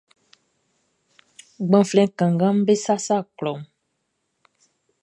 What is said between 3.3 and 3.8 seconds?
klɔʼn.